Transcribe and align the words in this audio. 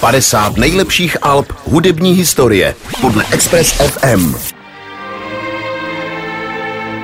50 0.00 0.56
nejlepších 0.56 1.16
alb 1.22 1.52
hudební 1.64 2.12
historie 2.12 2.74
podle 3.00 3.24
Express 3.32 3.72
FM. 3.72 4.34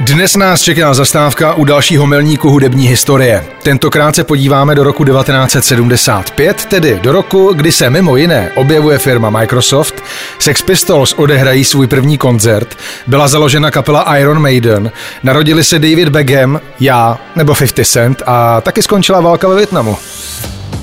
Dnes 0.00 0.36
nás 0.36 0.62
čeká 0.62 0.94
zastávka 0.94 1.54
u 1.54 1.64
dalšího 1.64 2.06
milníku 2.06 2.50
hudební 2.50 2.88
historie. 2.88 3.44
Tentokrát 3.62 4.14
se 4.14 4.24
podíváme 4.24 4.74
do 4.74 4.84
roku 4.84 5.04
1975, 5.04 6.64
tedy 6.64 7.00
do 7.02 7.12
roku, 7.12 7.52
kdy 7.54 7.72
se 7.72 7.90
mimo 7.90 8.16
jiné 8.16 8.50
objevuje 8.54 8.98
firma 8.98 9.30
Microsoft, 9.30 10.04
Sex 10.38 10.62
Pistols 10.62 11.12
odehrají 11.12 11.64
svůj 11.64 11.86
první 11.86 12.18
koncert, 12.18 12.78
byla 13.06 13.28
založena 13.28 13.70
kapela 13.70 14.16
Iron 14.16 14.42
Maiden, 14.42 14.92
narodili 15.22 15.64
se 15.64 15.78
David 15.78 16.08
Beckham, 16.08 16.60
já 16.80 17.18
nebo 17.36 17.54
50 17.54 17.86
Cent 17.86 18.22
a 18.26 18.60
taky 18.60 18.82
skončila 18.82 19.20
válka 19.20 19.48
ve 19.48 19.56
Větnamu. 19.56 19.96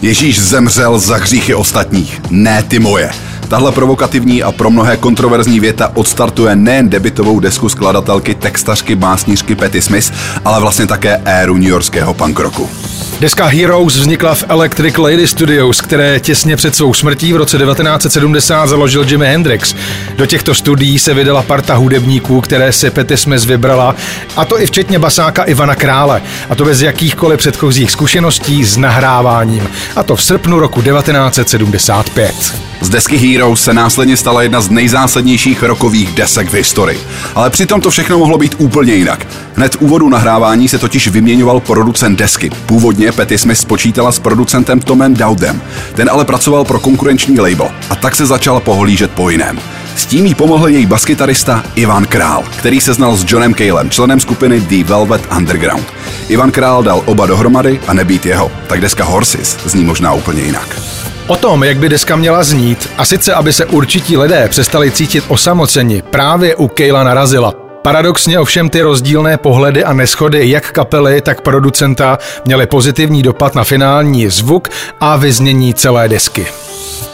Ježíš 0.02 0.42
zemřel 0.42 1.00
za 1.00 1.16
hříchy 1.16 1.54
ostatních, 1.54 2.22
ne 2.30 2.64
ty 2.64 2.80
moje. 2.80 3.10
Tahle 3.48 3.72
provokativní 3.72 4.44
a 4.44 4.52
pro 4.52 4.70
mnohé 4.70 4.98
kontroverzní 4.98 5.60
věta 5.60 5.92
odstartuje 5.94 6.56
nejen 6.56 6.90
debitovou 6.90 7.40
desku 7.40 7.70
skladatelky, 7.70 8.36
textařky, 8.36 8.96
básnířky 8.96 9.56
Petty 9.56 9.82
Smith, 9.82 10.14
ale 10.46 10.62
vlastně 10.62 10.88
také 10.88 11.22
éru 11.26 11.58
newyorského 11.58 12.14
punk 12.14 12.40
rocku. 12.40 12.70
Deska 13.20 13.46
Heroes 13.46 13.98
vznikla 13.98 14.36
v 14.36 14.44
Electric 14.50 14.98
Lady 14.98 15.28
Studios, 15.28 15.82
které 15.82 16.20
těsně 16.20 16.56
před 16.56 16.76
svou 16.76 16.94
smrtí 16.94 17.34
v 17.34 17.36
roce 17.36 17.58
1970 17.58 18.68
založil 18.68 19.06
Jimi 19.10 19.28
Hendrix. 19.28 19.76
Do 20.16 20.26
těchto 20.26 20.54
studií 20.54 21.00
se 21.00 21.14
vydala 21.14 21.44
parta 21.44 21.76
hudebníků, 21.76 22.42
které 22.42 22.72
si 22.72 22.90
Petty 22.90 23.18
Smith 23.18 23.46
vybrala, 23.46 23.96
a 24.36 24.46
to 24.46 24.62
i 24.62 24.66
včetně 24.66 25.00
basáka 25.00 25.44
Ivana 25.44 25.76
Krále, 25.76 26.22
a 26.50 26.56
to 26.56 26.66
bez 26.66 26.82
jakýchkoliv 26.82 27.40
předchozích 27.40 27.92
zkušeností 27.92 28.64
s 28.64 28.78
nahráváním, 28.78 29.70
a 29.96 30.04
to 30.04 30.16
v 30.16 30.24
srpnu 30.24 30.60
roku 30.60 30.82
1975. 30.82 32.70
Z 32.82 32.90
desky 32.90 33.18
Heroes 33.18 33.64
se 33.64 33.74
následně 33.74 34.18
stala 34.18 34.44
jedna 34.44 34.62
z 34.62 34.70
nejzásadnějších 34.70 35.64
rokových 35.64 36.12
desek 36.14 36.50
v 36.50 36.54
historii. 36.54 37.00
Ale 37.36 37.50
přitom 37.50 37.82
to 37.82 37.90
všechno 37.90 38.18
mohlo 38.18 38.38
být 38.38 38.56
úplně 38.58 38.94
jinak. 38.94 39.28
Hned 39.56 39.76
úvodu 39.80 40.10
nahrávání 40.10 40.68
se 40.68 40.78
totiž 40.78 41.08
vyměňoval 41.08 41.60
producent 41.60 42.20
desky. 42.20 42.50
Původně 42.66 43.09
Petty 43.12 43.38
Smith 43.38 43.60
spočítala 43.60 44.12
s 44.12 44.20
producentem 44.20 44.80
Tomem 44.80 45.14
Dowdem. 45.14 45.62
Ten 45.96 46.10
ale 46.10 46.26
pracoval 46.26 46.66
pro 46.66 46.80
konkurenční 46.80 47.40
label 47.40 47.70
a 47.90 47.96
tak 47.96 48.16
se 48.16 48.26
začal 48.26 48.60
pohlížet 48.60 49.12
po 49.12 49.30
jiném. 49.30 49.60
S 49.96 50.06
tím 50.06 50.26
jí 50.26 50.36
pomohl 50.36 50.68
její 50.68 50.86
baskytarista 50.86 51.64
Ivan 51.76 52.06
Král, 52.06 52.44
který 52.60 52.82
se 52.82 52.94
znal 52.94 53.16
s 53.16 53.26
Johnem 53.28 53.54
Calem, 53.54 53.90
členem 53.90 54.20
skupiny 54.20 54.60
The 54.60 54.84
Velvet 54.84 55.22
Underground. 55.38 55.86
Ivan 56.30 56.52
Král 56.52 56.84
dal 56.84 57.04
oba 57.06 57.26
dohromady 57.26 57.80
a 57.88 57.94
nebýt 57.94 58.26
jeho, 58.26 58.52
tak 58.68 58.82
deska 58.82 59.04
Horses 59.04 59.58
zní 59.66 59.84
možná 59.84 60.14
úplně 60.14 60.42
jinak. 60.42 60.82
O 61.28 61.36
tom, 61.36 61.64
jak 61.64 61.78
by 61.78 61.90
deska 61.90 62.16
měla 62.16 62.44
znít, 62.44 62.90
a 62.98 63.06
sice 63.06 63.34
aby 63.34 63.54
se 63.54 63.66
určití 63.66 64.18
lidé 64.18 64.48
přestali 64.50 64.92
cítit 64.92 65.24
osamoceni, 65.28 66.02
právě 66.02 66.56
u 66.56 66.68
Kejla 66.68 67.04
narazila. 67.04 67.69
Paradoxně 67.90 68.40
ovšem 68.40 68.70
ty 68.70 68.82
rozdílné 68.82 69.38
pohledy 69.38 69.84
a 69.84 69.94
neschody 69.94 70.50
jak 70.50 70.72
kapely, 70.72 71.22
tak 71.22 71.42
producenta 71.42 72.20
měly 72.46 72.68
pozitivní 72.68 73.24
dopad 73.24 73.56
na 73.56 73.64
finální 73.64 74.30
zvuk 74.30 74.70
a 75.00 75.16
vyznění 75.16 75.74
celé 75.74 76.10
desky. 76.10 76.48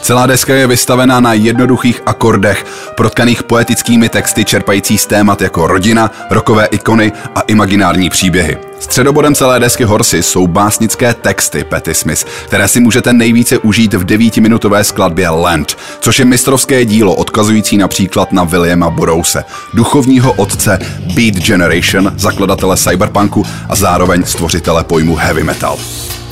Celá 0.01 0.25
deska 0.25 0.53
je 0.53 0.67
vystavená 0.67 1.19
na 1.19 1.33
jednoduchých 1.33 2.01
akordech, 2.05 2.65
protkaných 2.95 3.43
poetickými 3.43 4.09
texty 4.09 4.45
čerpající 4.45 4.97
z 4.97 5.05
témat 5.05 5.41
jako 5.41 5.67
rodina, 5.67 6.11
rokové 6.29 6.65
ikony 6.65 7.11
a 7.35 7.41
imaginární 7.41 8.09
příběhy. 8.09 8.57
Středobodem 8.79 9.35
celé 9.35 9.59
desky 9.59 9.83
Horses 9.83 10.27
jsou 10.27 10.47
básnické 10.47 11.13
texty 11.13 11.63
Petty 11.63 11.93
Smith, 11.93 12.25
které 12.45 12.67
si 12.67 12.79
můžete 12.79 13.13
nejvíce 13.13 13.57
užít 13.57 13.93
v 13.93 14.03
devítiminutové 14.03 14.83
skladbě 14.83 15.29
Land, 15.29 15.77
což 16.05 16.19
je 16.19 16.25
mistrovské 16.25 16.85
dílo 16.85 17.15
odkazující 17.15 17.77
například 17.77 18.31
na 18.31 18.43
Williama 18.43 18.89
Burrouse, 18.89 19.43
duchovního 19.73 20.33
otce 20.33 20.79
Beat 21.15 21.35
Generation, 21.35 22.13
zakladatele 22.17 22.77
cyberpunku 22.77 23.45
a 23.69 23.75
zároveň 23.75 24.23
stvořitele 24.23 24.83
pojmu 24.83 25.15
heavy 25.15 25.43
metal. 25.43 25.77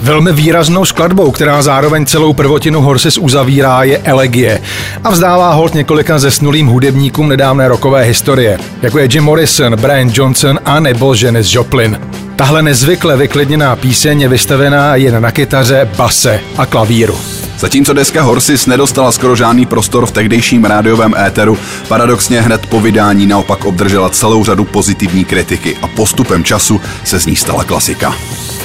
Velmi 0.02 0.34
výraznou 0.34 0.86
skladbou, 0.86 1.31
která 1.31 1.62
zároveň 1.62 2.06
celou 2.06 2.34
prvotinu 2.34 2.81
Horses 2.81 3.18
uzavírá, 3.18 3.84
je 3.84 3.98
Elegie 3.98 4.62
a 5.03 5.09
vzdává 5.09 5.53
hold 5.53 5.74
několika 5.74 6.19
zesnulým 6.19 6.68
hudebníkům 6.68 7.30
nedávné 7.30 7.68
rokové 7.68 8.03
historie, 8.03 8.59
jako 8.81 9.00
je 9.00 9.08
Jim 9.12 9.24
Morrison, 9.24 9.75
Brian 9.75 10.12
Johnson 10.14 10.59
a 10.66 10.80
nebo 10.80 11.14
Janis 11.14 11.53
Joplin. 11.53 12.00
Tahle 12.36 12.62
nezvykle 12.62 13.18
vyklidněná 13.18 13.75
píseň 13.75 14.22
je 14.22 14.28
vystavená 14.28 14.96
jen 14.96 15.22
na 15.22 15.31
kytaře, 15.31 15.90
base 15.98 16.40
a 16.58 16.66
klavíru. 16.66 17.18
Zatímco 17.63 17.94
deska 17.94 18.22
Horses 18.22 18.66
nedostala 18.66 19.12
skoro 19.12 19.35
žádný 19.35 19.66
prostor 19.66 20.06
v 20.06 20.12
tehdejším 20.12 20.66
rádiovém 20.66 21.16
éteru, 21.16 21.57
paradoxně 21.88 22.41
hned 22.41 22.68
po 22.68 22.79
vydání 22.79 23.28
naopak 23.28 23.66
obdržela 23.66 24.09
celou 24.09 24.44
řadu 24.44 24.63
pozitivní 24.63 25.25
kritiky 25.25 25.78
a 25.81 25.88
postupem 25.88 26.44
času 26.44 26.81
se 27.03 27.19
z 27.19 27.25
ní 27.25 27.35
stala 27.35 27.63
klasika. 27.63 28.16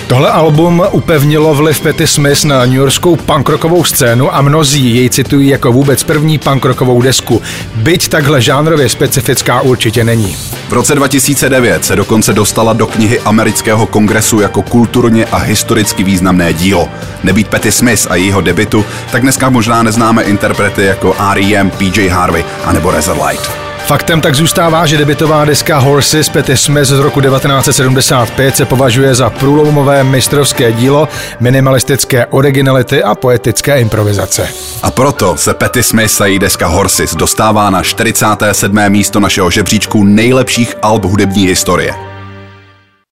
Tohle 0.09 0.31
album 0.31 0.83
upevnilo 0.91 1.55
vliv 1.55 1.81
Petty 1.81 2.07
Smith 2.07 2.45
na 2.45 2.65
newyorskou 2.65 3.17
punkrockovou 3.17 3.85
scénu 3.85 4.35
a 4.35 4.43
mnozí 4.43 4.97
jej 4.97 5.11
citují 5.11 5.49
jako 5.49 5.73
vůbec 5.73 6.05
první 6.05 6.39
punkrockovou 6.39 7.03
desku. 7.03 7.43
Byť 7.75 8.09
takhle 8.09 8.43
žánrově 8.43 8.89
specifická 8.89 9.61
určitě 9.61 10.05
není. 10.05 10.37
V 10.69 10.73
roce 10.73 10.95
2009 10.95 11.85
se 11.85 11.97
dokonce 11.97 12.33
dostala 12.33 12.73
do 12.73 12.87
knihy 12.87 13.21
amerického 13.21 13.87
kongresu 13.87 14.41
jako 14.41 14.63
kulturně 14.63 15.27
a 15.27 15.37
historicky 15.37 16.05
významné 16.05 16.53
dílo. 16.53 16.89
Nebýt 17.23 17.49
Petty 17.49 17.73
Smith 17.73 18.07
a 18.11 18.15
jejího 18.15 18.41
debitu, 18.41 18.85
tak 19.13 19.23
dneska 19.23 19.49
možná 19.51 19.83
neznáme 19.83 20.23
interprety 20.23 20.85
jako 20.85 21.17
R.E.M., 21.31 21.71
PJ 21.71 22.09
Harvey 22.09 22.45
a 22.65 22.73
nebo 22.73 22.91
Razorlight. 22.91 23.68
Faktem 23.89 24.21
tak 24.21 24.35
zůstává, 24.35 24.87
že 24.87 24.97
debitová 24.97 25.45
deska 25.45 25.79
Horses 25.79 26.29
Petty 26.29 26.57
Smith 26.57 26.87
z 26.87 26.99
roku 26.99 27.21
1975 27.21 28.57
se 28.57 28.65
považuje 28.65 29.15
za 29.15 29.31
průlomové 29.31 30.05
mistrovské 30.05 30.73
dílo 30.73 31.09
minimalistické 31.41 32.27
originality 32.27 33.03
a 33.03 33.15
poetické 33.15 33.81
improvizace. 33.81 34.49
A 34.83 34.91
proto 34.91 35.37
se 35.37 35.55
Petty 35.55 35.83
Smith 35.83 36.21
a 36.21 36.27
její 36.27 36.39
deska 36.39 36.67
Horses 36.67 37.15
dostává 37.15 37.71
na 37.71 37.83
47. 37.83 38.79
místo 38.89 39.21
našeho 39.21 39.51
žebříčku 39.51 40.05
nejlepších 40.05 40.75
alb 40.83 41.05
hudební 41.05 41.47
historie. 41.47 42.08